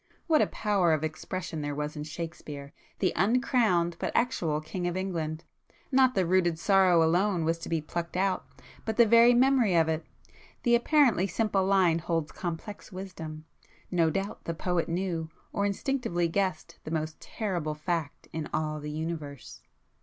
[0.25, 4.97] What a power of expression there was in Shakespeare, the uncrowned but actual King of
[4.97, 5.43] England!
[5.91, 8.43] Not the 'rooted sorrow' alone was to be 'plucked out'
[8.83, 10.03] but the very 'memory' of it.
[10.63, 13.45] The apparently simple line holds complex wisdom;
[13.91, 18.89] no doubt the poet knew, or instinctively guessed the most terrible fact in all the
[18.89, 19.61] Universe